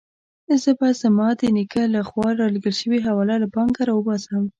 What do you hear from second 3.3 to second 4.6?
له بانکه راوباسم.